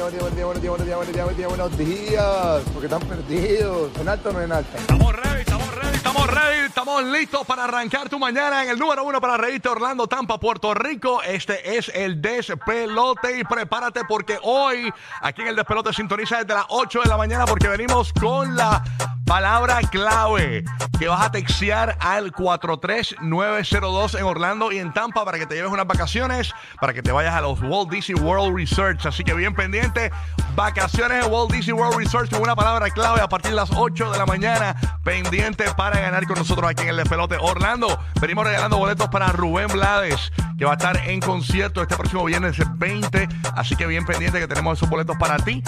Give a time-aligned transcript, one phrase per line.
[0.00, 2.62] buenos días, buenos días, buenos días, buenos días.
[2.72, 3.90] Porque están perdidos.
[4.00, 4.76] ¿En alto no en alto?
[4.76, 9.04] Estamos ready, estamos ready, estamos ready, estamos listos para arrancar tu mañana en el número
[9.04, 11.22] uno para reírte Orlando, Tampa, Puerto Rico.
[11.22, 16.66] Este es el despelote y prepárate porque hoy aquí en el despelote sintoniza desde las
[16.68, 18.82] 8 de la mañana porque venimos con la
[19.28, 20.64] palabra clave
[20.98, 25.70] que vas a textear al 43902 en Orlando y en Tampa para que te lleves
[25.70, 29.04] unas vacaciones, para que te vayas a los Walt Disney World Research.
[29.04, 30.10] Así que bien pendiente,
[30.56, 34.12] vacaciones en Walt Disney World Research con una palabra clave a partir de las 8
[34.12, 34.74] de la mañana,
[35.04, 37.36] pendiente para ganar con nosotros aquí en el despelote.
[37.38, 42.24] Orlando, venimos regalando boletos para Rubén Blades, que va a estar en concierto este próximo
[42.24, 43.28] viernes 20.
[43.54, 45.62] Así que bien pendiente que tenemos esos boletos para ti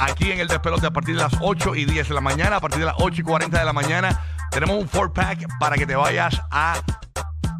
[0.00, 2.60] aquí en el despelote a partir de las 8 y 10 de la mañana, a
[2.60, 4.20] partir de las 8 y 40 de la mañana.
[4.50, 6.80] Tenemos un 4-pack para que te vayas a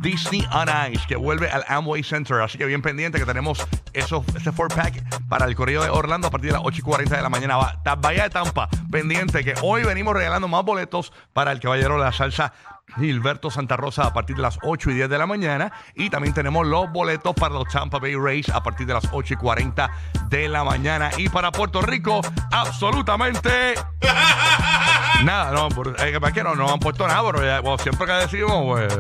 [0.00, 2.40] Disney on Ice, que vuelve al Amway Center.
[2.40, 6.30] Así que bien pendiente que tenemos eso, ese 4-pack para el corrido de Orlando a
[6.30, 7.56] partir de las 8 y 40 de la mañana.
[7.56, 12.04] Va, vaya de Tampa, pendiente que hoy venimos regalando más boletos para el Caballero de
[12.04, 12.52] la Salsa.
[12.96, 15.72] Gilberto Santa Rosa a partir de las 8 y 10 de la mañana.
[15.94, 19.34] Y también tenemos los boletos para los Tampa Bay Rays a partir de las 8
[19.34, 19.90] y 40
[20.28, 21.10] de la mañana.
[21.16, 23.74] Y para Puerto Rico, absolutamente
[25.24, 25.68] Nada, no,
[25.98, 28.94] eh, que- que no, no han puesto nada, pero ya, bueno, siempre que decimos, pues,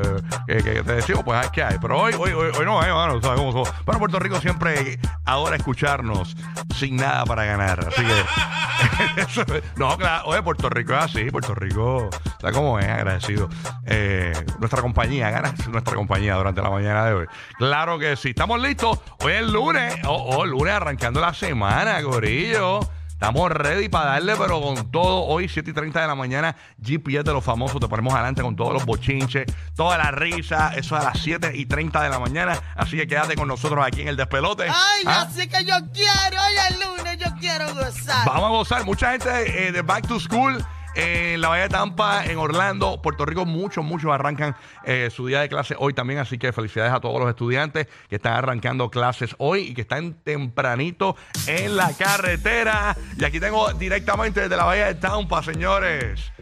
[0.46, 1.78] que, que te decimos, pues es que hay.
[1.80, 3.74] Pero hoy, hoy, hoy, hoy no hay, mano, ¿sabes cómo son?
[3.86, 6.36] Pero Puerto Rico siempre ahora escucharnos
[6.74, 7.80] sin nada para ganar.
[7.88, 12.86] Así que, es- no, claro, oye, Puerto Rico es así, Puerto Rico, está como es,
[12.86, 13.48] agradecido.
[13.86, 17.26] Eh, nuestra compañía, gana nuestra compañía durante la mañana de hoy.
[17.56, 18.98] Claro que sí, estamos listos.
[19.24, 22.80] Hoy es lunes, oh, oh, lunes arrancando la semana, gorillo.
[23.20, 25.26] Estamos ready para darle, pero con todo.
[25.26, 27.78] Hoy, 7 y 30 de la mañana, GPS de los famosos.
[27.78, 29.44] Te ponemos adelante con todos los bochinches,
[29.76, 30.72] toda la risa.
[30.74, 32.58] Eso a las 7 y 30 de la mañana.
[32.74, 34.62] Así que quédate con nosotros aquí en el despelote.
[34.62, 35.26] Ay, ¿Ah?
[35.28, 38.24] así que yo quiero, hoy es lunes, yo quiero gozar.
[38.24, 38.84] Vamos a gozar.
[38.86, 40.64] Mucha gente eh, de Back to School.
[40.94, 45.40] En la Bahía de Tampa, en Orlando, Puerto Rico, muchos, muchos arrancan eh, su día
[45.40, 46.18] de clase hoy también.
[46.18, 50.14] Así que felicidades a todos los estudiantes que están arrancando clases hoy y que están
[50.24, 52.96] tempranito en la carretera.
[53.16, 56.32] Y aquí tengo directamente desde la Bahía de Tampa, señores.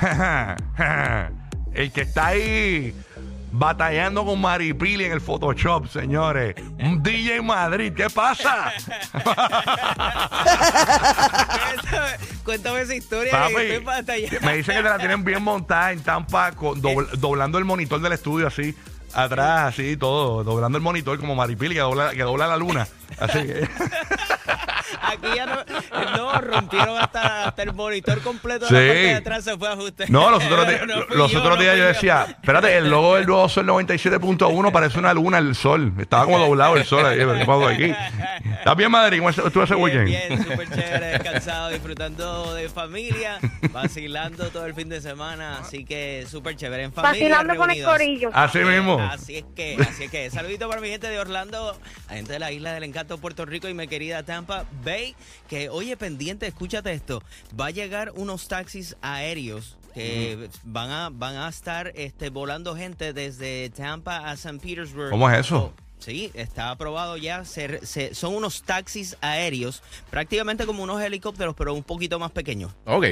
[1.72, 2.94] El que está ahí
[3.52, 6.54] batallando con Maripili en el Photoshop, señores.
[6.78, 8.72] Un DJ en Madrid, ¿qué pasa?
[11.52, 12.08] Cuéntame,
[12.44, 13.32] cuéntame esa historia.
[13.32, 14.38] Papi, que estoy batallando.
[14.46, 18.00] me dicen que te la tienen bien montada en Tampa, con dobl- doblando el monitor
[18.00, 18.74] del estudio así,
[19.14, 22.86] atrás, así, todo, doblando el monitor como Maripili que dobla, que dobla la luna.
[23.18, 23.68] Así que.
[25.02, 28.74] Aquí ya no, no rompieron hasta, hasta el monitor completo Sí.
[28.74, 30.04] de la parte de atrás se fue a ajuste.
[30.08, 33.16] No, los otros, días- No los yo, otros no días yo decía, espérate, el logo
[33.16, 35.92] del nuevo Sol 97.1 parece una luna el sol.
[35.98, 37.18] Estaba como doblado el sol ahí.
[37.18, 37.92] ¿qué pasó aquí?
[38.58, 39.18] ¿Estás bien, Madrid?
[39.18, 40.06] ¿Cómo estuvo ese Bien, weekend?
[40.06, 43.38] bien, súper chévere, descansado, disfrutando de familia,
[43.72, 47.12] vacilando todo el fin de semana, así que súper chévere en familia.
[47.28, 48.30] Vacilando con el corillo.
[48.32, 48.98] Así mismo.
[49.00, 50.30] Así es que, así es que.
[50.30, 51.78] Saludito para mi gente de Orlando,
[52.08, 55.14] la gente de la isla del encanto Puerto Rico y mi querida Tampa Bay,
[55.48, 57.22] que oye pendiente, escúchate esto,
[57.58, 63.12] va a llegar unos taxis aéreos que van a van a estar este volando gente
[63.12, 65.10] desde Tampa a San Petersburg.
[65.10, 65.72] ¿Cómo es eso?
[65.98, 67.44] Sí, está aprobado ya.
[67.44, 72.72] Se- se- son unos taxis aéreos, prácticamente como unos helicópteros, pero un poquito más pequeños.
[72.86, 73.04] Ok.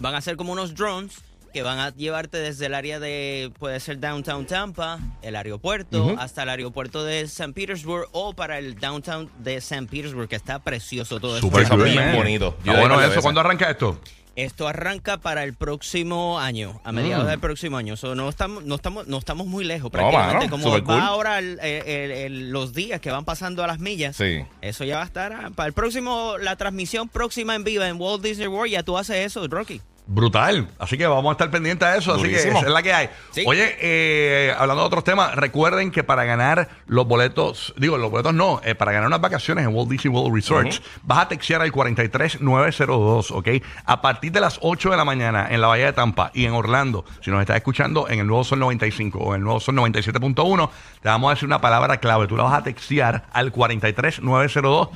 [0.00, 1.18] Van a ser como unos drones
[1.54, 6.42] que van a llevarte desde el área de, puede ser Downtown Tampa, el aeropuerto, hasta
[6.42, 11.20] el aeropuerto de San Petersburg o para el Downtown de San Petersburg, que está precioso
[11.20, 11.46] todo esto.
[11.46, 12.16] Súper Está cool, bien man.
[12.16, 12.56] bonito.
[12.58, 13.22] Ah, Yo bueno, eso.
[13.22, 14.00] ¿Cuándo arranca esto?
[14.34, 17.96] Esto arranca para el próximo año, a mediados del próximo año.
[17.96, 20.48] So, no, estamos, no, estamos, no estamos muy lejos prácticamente.
[20.50, 21.00] Como super va cool.
[21.04, 24.44] ahora el- el- el- los días que van pasando a las millas, Sí.
[24.60, 27.94] eso ya va a estar ah, para el próximo, la transmisión próxima en vivo en
[28.00, 29.80] Walt Disney World, ya tú haces eso, Rocky.
[30.06, 30.68] Brutal.
[30.78, 32.14] Así que vamos a estar pendientes de eso.
[32.14, 33.08] Así que esa es la que hay.
[33.30, 33.42] Sí.
[33.46, 38.34] Oye, eh, hablando de otros temas, recuerden que para ganar los boletos, digo, los boletos
[38.34, 40.72] no, eh, para ganar unas vacaciones en Walt Disney World Resort,
[41.04, 43.48] vas a textear al 43902, ¿ok?
[43.86, 46.52] A partir de las 8 de la mañana en la Bahía de Tampa y en
[46.52, 49.74] Orlando, si nos estás escuchando en el Nuevo Sol 95 o en el Nuevo Sol
[49.74, 50.70] 97.1,
[51.00, 52.26] te vamos a decir una palabra clave.
[52.26, 54.88] Tú la vas a textear al 43902.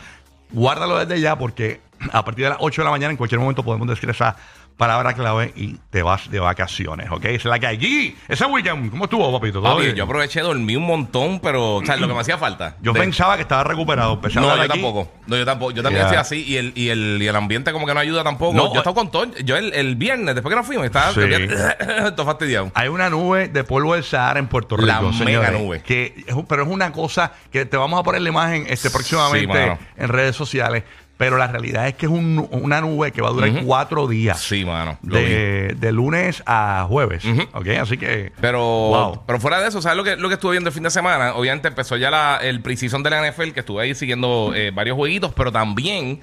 [0.50, 1.80] Guárdalo desde ya porque
[2.12, 4.36] a partir de las 8 de la mañana en cualquier momento podemos decir esa
[4.78, 7.24] palabra clave y te vas de vacaciones, ¿ok?
[7.26, 7.66] Es la que.
[7.78, 9.60] G, ese weekend, ¿cómo estuvo, papito?
[9.60, 9.96] ¿Todo Papi, bien?
[9.96, 12.76] yo aproveché, dormí un montón, pero, o sea, lo que me hacía falta.
[12.80, 14.14] Yo De- pensaba que estaba recuperado.
[14.14, 14.80] Empecé a No, hablar yo aquí.
[14.82, 15.12] tampoco.
[15.26, 15.72] No, yo tampoco.
[15.72, 16.06] Yo también Ya.
[16.06, 18.54] estoy así y el, y, el, y el ambiente como que no ayuda tampoco.
[18.54, 19.26] No, yo he estado con todo.
[19.44, 21.20] Yo el, el viernes, después que nos fuimos, estaba Sí.
[22.16, 22.70] todo fastidiado.
[22.74, 24.86] Hay una nube de polvo del Sahara en Puerto Rico.
[24.86, 25.82] La señores, mega nube.
[25.82, 28.90] Que es un- pero es una cosa que te vamos a poner la imagen este,
[28.90, 29.78] próximamente mano.
[29.96, 30.84] en redes sociales.
[31.18, 34.40] Pero la realidad es que es un- una nube que va a durar cuatro días.
[34.40, 34.98] Sí, mano.
[35.02, 35.24] lo vi.
[35.26, 37.22] De, de lunes a jueves.
[37.52, 37.66] ¿Ok?
[37.80, 38.32] Así que.
[38.40, 39.22] Pero, Wow.
[39.26, 41.34] pero fuera de eso, ¿sabes lo que, lo que estuve viendo el fin de semana?
[41.34, 44.96] Obviamente empezó ya la, el preseason de la NFL, que estuve ahí siguiendo eh, varios
[44.96, 46.20] jueguitos, pero también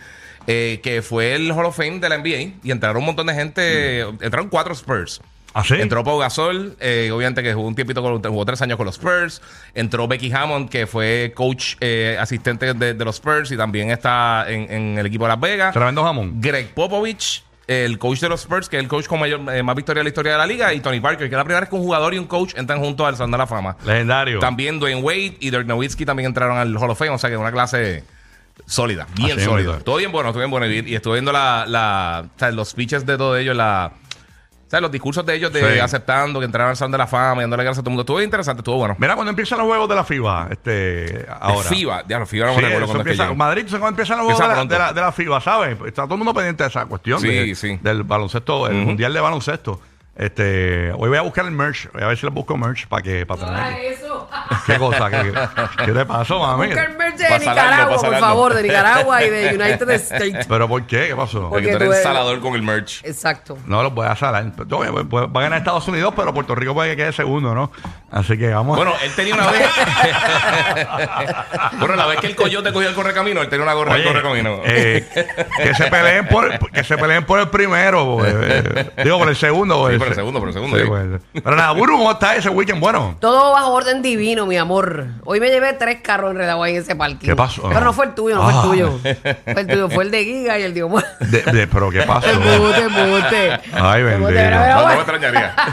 [0.48, 3.34] eh, que fue el Hall of Fame de la NBA y entraron un montón de
[3.34, 5.22] gente, entraron cuatro Spurs.
[5.58, 5.76] ¿Ah, sí?
[5.76, 8.96] Entró Pau Gasol, eh, obviamente que jugó un tiempito, con, jugó tres años con los
[8.96, 9.42] Spurs.
[9.74, 14.46] Entró Becky Hammond, que fue coach eh, asistente de, de los Spurs y también está
[14.50, 15.74] en, en el equipo de Las Vegas.
[15.74, 16.42] Tremendo jamón.
[16.42, 19.78] Greg Popovich, el coach de los Spurs, que es el coach con mayor, eh, más
[19.78, 21.70] victoria de la historia de la liga, y Tony Parker, que es la primera vez
[21.70, 23.78] que un jugador y un coach entran juntos al Salón de la Fama.
[23.86, 24.40] Legendario.
[24.40, 27.38] También Dwayne Wade y Dirk Nowitzki también entraron al Hall of Fame, o sea que
[27.38, 28.04] una clase
[28.66, 29.80] sólida, bien Así sólida.
[29.80, 30.68] Todo bien bueno, todo bien bueno.
[30.68, 33.94] Y, y estuve viendo la, los speeches de todos ellos, la,
[34.66, 35.80] o sea, los discursos de ellos de Sí.
[35.80, 38.02] aceptando que entraron al Salón de la Fama y dándole gracias a todo el mundo.
[38.02, 38.96] Estuvo interesante, estuvo bueno.
[38.98, 41.70] Mira, cuando empiezan los juegos de la FIBA, este, ahora.
[41.70, 43.38] FIBA, ya lo FIBA no me Sí, recuerdo eso cuándo es que empieza, llegan.
[43.38, 44.94] Madrid, ¿sabes cuándo empiezan los juegos de Empieza la, de, la, pronto.
[44.96, 45.78] de la FIBA, ¿sabes?
[45.88, 47.80] Está todo el mundo pendiente de esa cuestión Sí, de- sí.
[47.82, 49.80] del baloncesto, el mundial de baloncesto.
[50.18, 53.04] Este, hoy voy a buscar el merch, voy a ver si les busco merch para
[53.04, 53.76] que para tener aquí.
[54.66, 55.10] ¿Qué cosa?
[55.10, 55.34] ¿Qué,
[55.86, 56.68] qué te pasó, mami?
[56.68, 58.28] Busca el merch de Pasa Nicaragua, pasa por algo.
[58.28, 60.46] favor, de Nicaragua y de United States.
[60.48, 61.08] ¿Pero por qué?
[61.10, 61.50] ¿Qué pasó?
[61.50, 63.04] Porque Porque tú tú eres eres- salador con el merch.
[63.06, 63.58] Exacto.
[63.66, 64.52] No los voy a salar.
[64.68, 67.72] Yo, Va a ganar Estados Unidos, pero Puerto Rico puede que quede segundo, ¿no?
[68.16, 68.78] Así que vamos.
[68.78, 69.62] Bueno, él tenía una vez.
[71.80, 74.14] bueno, la vez que el coyote cogió el correcamino, él tenía una gorra Oye, del
[74.14, 74.62] correcamino.
[74.64, 75.06] eh,
[75.58, 79.36] que se peleen por que se peleen por el primero pues, eh, digo por el
[79.36, 79.94] segundo pues.
[79.96, 80.84] Sí, por el segundo, por el segundo, sí.
[80.88, 81.06] pues.
[81.44, 83.18] pero nada Buru ¿cómo está ese weekend bueno?
[83.20, 85.08] Todo bajo orden divino, mi amor.
[85.26, 87.28] Hoy me llevé tres carros enredados ahí en ese parking.
[87.28, 87.64] ¿Qué pasó?
[87.68, 88.52] Pero no fue el tuyo, no Ah.
[88.52, 89.00] fue el tuyo.
[89.44, 91.04] Fue el tuyo, fue el de Giga y el de Omar.
[91.20, 93.60] De- de- pero qué pasó Embute, embute.
[93.74, 94.32] Ay, bendito.
[94.32, 95.54] No, no me extrañaría.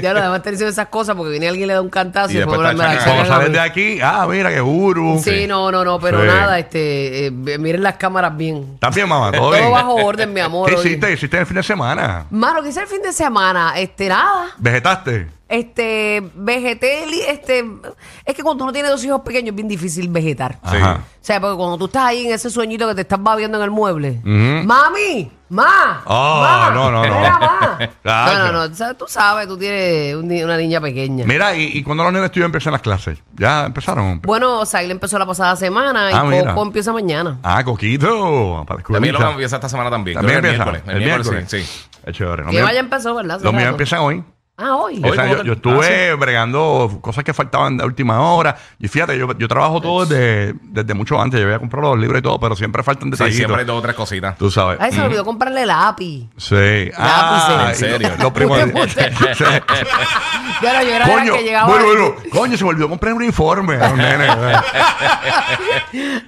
[0.00, 2.30] Ya lo demás estar diciendo esas cosas porque viene alguien y le da un cantazo
[2.32, 3.54] Y y, después la está cuando echan a sales mí.
[3.54, 6.26] de aquí ah mira que Buru Sí, no, no, no, pero Sí.
[6.26, 8.64] nada, este, eh, miren las cámaras bien.
[8.74, 9.30] ¿estás bien mamá?
[9.32, 9.70] ¿todo Todo bien?
[9.70, 10.68] bajo orden, mi amor.
[10.68, 10.86] ¿qué hoy.
[10.86, 11.12] hiciste?
[11.12, 12.26] ¿hiciste el fin de semana?
[12.30, 13.72] Mano, ¿qué hice el fin de semana?
[13.76, 14.39] Este, nada.
[14.60, 15.28] ¿Vegetaste?
[15.48, 17.64] Este, vegeté, li- este,
[18.24, 20.60] es que cuando uno tiene dos hijos pequeños es bien difícil vegetar.
[20.70, 20.76] Sí.
[20.76, 21.00] Ajá.
[21.02, 23.64] O sea, porque cuando tú estás ahí en ese sueñito que te estás babiando en
[23.64, 27.18] el mueble, mami, ma, Oh, ma, no, no, no.
[27.18, 27.78] mira, ma.
[28.02, 28.38] Claro.
[28.38, 31.24] No, no, no, o sea, tú sabes, tú tienes un ni- una niña pequeña.
[31.26, 34.20] mira y, y cuando los nenes tuyos empiezan las clases ¿ya empezaron?
[34.22, 36.54] Bueno, Saile empezó la pasada semana y Ah, mira.
[36.54, 37.38] Coco empieza mañana.
[37.42, 39.30] ah Coquito para la También lo escuelita.
[39.32, 40.14] empieza esta semana también.
[40.16, 40.96] también Creo que empieza el miércoles.
[40.96, 41.62] El miércoles, sí.
[41.64, 41.88] sí.
[42.06, 42.50] Es chévere ¿no?
[42.50, 43.40] Que vaya empezó, ¿verdad?
[43.42, 43.70] Los míos Hace rato.
[43.74, 44.24] empiezan hoy.
[44.62, 45.00] Ah, hoy.
[45.02, 48.56] O sea, ¿cómo yo, yo estuve Ah, bregando cosas que faltaban de última hora.
[48.78, 51.40] Y fíjate, yo, yo trabajo todo desde, desde mucho antes.
[51.40, 53.36] Yo había comprado los libros y todo, pero siempre faltan Sí, detallitos.
[53.36, 54.36] siempre hay dos o tres cositas.
[54.36, 54.78] Tú sabes.
[54.80, 56.28] Ay, se me olvidó comprarle lápiz.
[56.36, 56.90] Sí.
[56.96, 58.10] Ah, ¿En serio?
[58.18, 59.44] Lo, lo primordial- Usted, Sí.
[60.62, 61.68] Ya no, yo era de Coño, la que llegaba.
[61.68, 64.30] bueno, bueno, coño, se me olvidó comprar un uniforme a los nenes.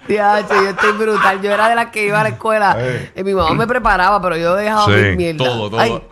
[0.08, 0.36] Yo
[0.68, 1.42] estoy brutal.
[1.42, 2.76] Yo era de las que iba a la escuela.
[3.14, 5.44] Y mi mamá me preparaba, pero yo dejaba Sí, mi mierda.
[5.44, 6.08] todo, todo.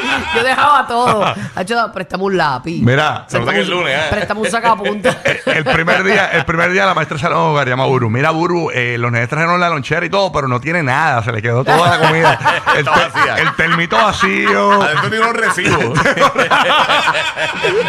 [0.34, 1.34] Yo dejaba todo.
[1.54, 2.82] Hacho, préstame un lápiz.
[2.82, 4.06] Mira, Se nota que es lunes, ¿eh?
[4.10, 5.16] Préstame un sacapunta.
[5.46, 8.10] el primer día, el primer día la maestra de salón hogar llama a Buru.
[8.10, 11.22] Mira, Buru, eh, los nenes trajeron la lonchera y todo, pero no tiene nada.
[11.22, 12.38] Se le quedó toda la comida.
[12.74, 13.36] El, Está vacía.
[13.38, 14.82] el termito vacío.
[14.82, 15.98] Adentro tiene unos recibos.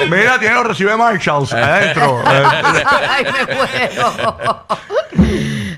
[0.09, 2.24] Mira, tiene los recibos de Marshalls adentro.
[2.31, 4.65] Eh, Ay, me muero.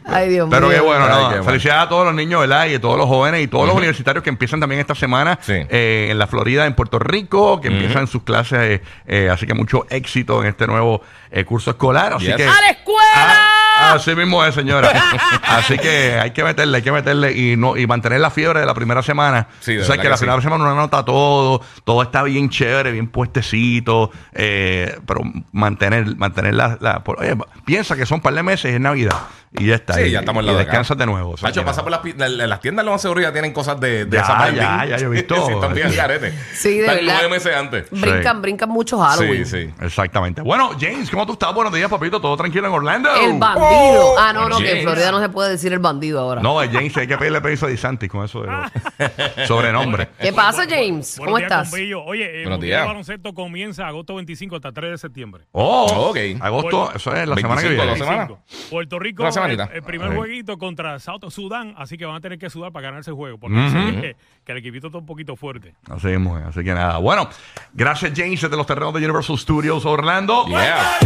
[0.05, 0.75] Ay, Dios Pero mío.
[0.77, 1.17] qué bueno, Ay, no.
[1.17, 1.43] qué bueno.
[1.45, 2.65] Felicidades a todos los niños, ¿verdad?
[2.67, 5.53] Y a todos los jóvenes y todos los universitarios que empiezan también esta semana Sí.
[5.69, 8.59] eh, en la Florida, en Puerto Rico, que empiezan sus clases.
[8.61, 12.13] eh, eh, así que mucho éxito en este nuevo eh, curso escolar.
[12.13, 12.35] Así Yes.
[12.35, 12.43] que.
[12.47, 13.49] ¡A la escuela!
[13.75, 14.87] Ah, así mismo es, señora.
[15.43, 18.67] Así que hay que meterle, hay que meterle y no y mantener la fiebre de
[18.67, 19.47] la primera semana.
[19.61, 20.25] Sí, de o sea, verdad que la que sí.
[20.25, 26.53] primera semana uno anota todo, todo está bien chévere, bien puestecito, eh, pero mantener, mantener
[26.53, 29.15] la, la- por- oye, piensa que son un par de meses y es Navidad
[29.57, 29.93] y ya está.
[29.93, 30.71] Sí, y, ya estamos en y la de acá.
[30.71, 31.31] descansas de nuevo.
[31.31, 31.83] o sea, pasa no.
[31.83, 34.51] por las, la- la- las tiendas, lo más seguro, ya tienen cosas de, de Ya,
[34.53, 35.35] ya, ya, yo he visto.
[35.47, 36.33] Sí, están bien carete.
[36.53, 37.13] Sí, de Están verdad.
[37.13, 37.85] nueve meses antes.
[37.91, 39.45] Brincan, brincan mucho Halloween.
[39.45, 39.73] Sí, sí.
[39.81, 40.41] Exactamente.
[40.41, 41.53] Bueno, James, ¿cómo tú estás?
[41.53, 42.19] Buenos días, papito.
[42.21, 43.09] ¿Todo tranquilo en Orlando?
[43.15, 44.15] El bandido.
[44.19, 44.83] ah, no, no, que en.
[44.83, 46.41] Florida no se puede decir el bandido ahora.
[46.41, 48.71] No, es James, hay que pedirle permiso a DeSantis con eso de los
[49.47, 50.07] sobrenombres.
[50.19, 51.15] ¿Qué pasa, James?
[51.17, 51.71] ¿Cómo estás?
[51.73, 52.81] Oye, el días.
[52.81, 55.43] de baloncesto comienza agosto 25 hasta 3 de septiembre.
[55.51, 56.17] Oh, Ok.
[56.41, 57.85] Agosto, eso es la semana que 25, viene.
[57.89, 58.27] dos semanas.
[58.29, 58.69] 25.
[58.69, 62.71] Puerto Rico, El, primer jueguito contra South Sudán, así que van a tener que sudar
[62.71, 65.73] para ganar ese juego, porque que, que el equipito está un poquito fuerte.
[65.89, 66.97] Así es, así que nada.
[66.97, 67.29] Bueno,
[67.73, 70.45] gracias James desde los terrenos de Universal Studios Orlando.
[70.47, 70.99] Yeah.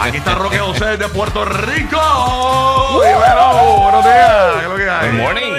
[0.00, 2.00] Aquí está Roque José de Puerto Rico.
[2.92, 4.54] Buenos días.
[4.54, 5.10] ¿Qué es lo que hay?
[5.10, 5.57] Good morning.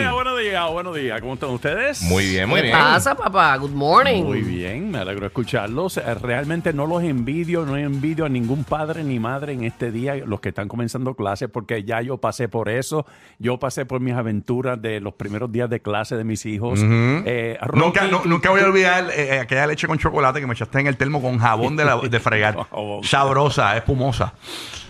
[0.67, 1.21] Buenos días, buenos.
[1.21, 2.01] ¿Cómo están ustedes?
[2.03, 2.77] Muy bien, muy ¿Qué bien.
[2.77, 3.55] pasa, papá?
[3.57, 4.23] Good morning.
[4.23, 5.97] Muy bien, me alegro de escucharlos.
[5.97, 10.15] Eh, Realmente no los envidio, no envidio a ningún padre ni madre en este día,
[10.15, 13.05] los que están comenzando clases, porque ya yo pasé por eso.
[13.39, 16.79] Yo pasé por mis aventuras de los primeros días de clase de mis hijos.
[16.83, 20.87] Eh, Nunca, nunca voy a olvidar eh, aquella leche con chocolate que me echaste en
[20.87, 22.57] el termo con jabón de, la- de fregar.
[23.03, 24.33] Sabrosa, espumosa.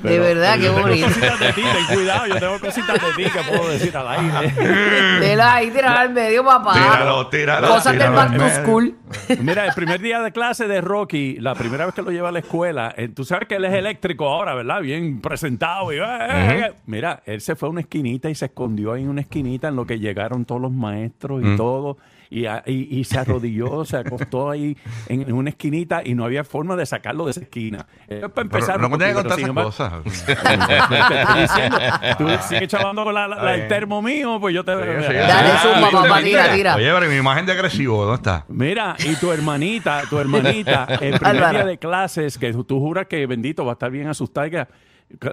[0.03, 1.07] de verdad, qué bonito.
[1.07, 5.19] cositas de ti, ten cuidado, yo tengo cositas de ti que puedo decir al aire.
[5.19, 6.73] Vela ahí, tirar al medio, papá.
[6.73, 8.63] Tíralo, tíralo, Cosas del tíralo back al to medio.
[8.63, 8.95] school.
[9.41, 12.31] Mira, el primer día de clase de Rocky, la primera vez que lo lleva a
[12.31, 14.81] la escuela, eh, tú sabes que él es eléctrico ahora, ¿verdad?
[14.81, 15.91] Bien presentado.
[15.93, 16.73] y, eh.
[16.85, 19.75] Mira, él se fue a una esquinita y se escondió ahí en una esquinita en
[19.75, 21.97] lo que llegaron todos los maestros y todo.
[22.31, 26.25] Y, a- y- y se arrodilló, se acostó ahí en, en una esquinita y no
[26.25, 27.88] había forma de sacarlo de esa esquina.
[28.07, 29.93] Eh, para Pero empezar, no me contar pero esas sin cosas.
[29.93, 31.77] embargo- te estoy diciendo,
[32.19, 34.74] tú sigues chavando con la- la- la- el termo mío, pues yo te...
[34.74, 34.77] sí,
[35.13, 36.75] Dale, Ah, ¿viste, papá, tira, tira.
[36.75, 38.45] Oye, pero mi imagen de agresivo, ¿dónde está?
[38.48, 43.25] Mira, y tu hermanita, tu hermanita, el primer día de clases, que tú juras que
[43.25, 44.67] bendito va a estar bien asustada, y que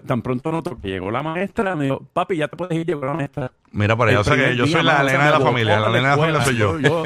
[0.07, 3.05] tan pronto notó que llegó la maestra, me dijo, papi, ya te puedes ir, llegó
[3.05, 3.53] la maestra.
[3.73, 5.81] Mira para allá, o sea que yo soy la nena se de la familia.
[5.81, 6.79] La nena de la familia soy yo.
[6.79, 7.03] Yo,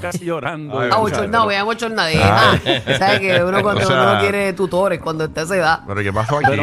[0.00, 0.80] casi llorando.
[0.80, 2.60] Ah, o bochornado, vean bochornadera.
[2.98, 5.80] ¿Sabes que uno cuando uno quiere tutores, cuando está a esa edad?
[5.86, 6.56] Pero ¿qué pasó aquí?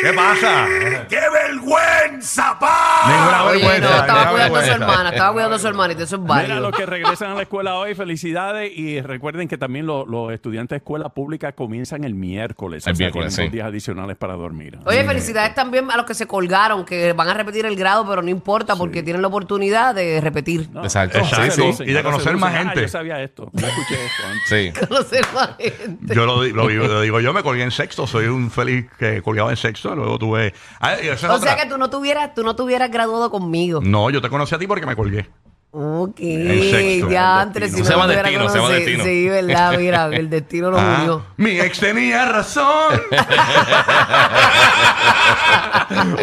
[0.00, 0.66] ¿Qué pasa?
[1.08, 3.00] ¡Qué vergüenza, pa!
[3.06, 4.00] Ninguna Oye, no, vergüenza.
[4.00, 4.74] estaba ninguna cuidando a su vergüenza.
[4.74, 6.60] hermana, estaba cuidando a su hermanita, eso es Mira, válido.
[6.60, 8.72] los que regresan a la escuela hoy, felicidades.
[8.76, 12.86] Y recuerden que también lo- los estudiantes de escuela pública comienzan el miércoles.
[12.86, 13.48] El o sea, miércoles, tienen sí.
[13.50, 14.78] dos días adicionales para dormir.
[14.84, 18.22] Oye, felicidades también a los que se colgaron, que van a repetir el grado, pero
[18.22, 20.68] no importa porque tienen la oportunidad de repetir.
[20.72, 21.18] No, Exacto.
[21.18, 21.64] ahora se Exacto.
[21.66, 22.40] lucen, Y de ahora se conocer lucen.
[22.48, 22.80] más Ah, gente.
[22.82, 24.48] yo sabía esto, yo escuché esto antes.
[24.48, 24.72] Sí.
[24.88, 26.14] Conocer más gente.
[26.14, 28.86] Yo lo, di- lo digo, lo digo yo, me colgué en sexto, soy un feliz
[28.98, 30.52] que colgaba en sexto, luego tuve...
[30.80, 31.54] Ah, es O otra.
[31.54, 33.80] sea que tú no tuvieras, tú no tuvieras graduado conmigo.
[33.82, 35.28] No, yo te conocí a ti porque me colgué.
[35.70, 37.10] Ok, sexto.
[37.10, 38.86] ya antes si Se no llama me hubiera destino, se llama conocido.
[38.90, 39.04] destino.
[39.04, 41.26] Sí, verdad, mira, el destino lo Ah, unió.
[41.36, 43.02] mi ex tenía razón.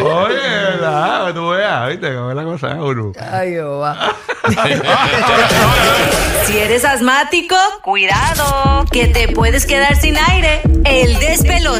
[0.02, 1.34] Oye, ¿verdad?
[1.34, 2.14] Tú veas, ¿viste?
[2.14, 3.12] ¿Cómo es la cosa, uno?
[3.30, 3.96] Ay, Jehová.
[6.46, 10.60] Si eres asmático, cuidado, que te puedes quedar sin aire.
[10.84, 11.74] El despelote.